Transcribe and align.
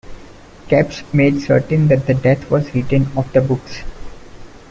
Kappes 0.67 1.03
made 1.13 1.43
certain 1.43 1.87
that 1.89 2.07
the 2.07 2.15
death 2.15 2.49
was 2.49 2.73
retained 2.73 3.09
'off 3.15 3.31
the 3.33 3.39
books'. 3.41 3.83